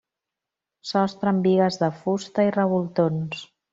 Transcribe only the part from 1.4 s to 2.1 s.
bigues de